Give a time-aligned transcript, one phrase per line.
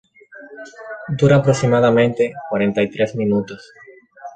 [1.19, 3.63] Dura aproximadamente cuarenta y tres minutos.